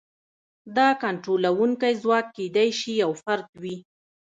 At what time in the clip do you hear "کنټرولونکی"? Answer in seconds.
1.03-1.93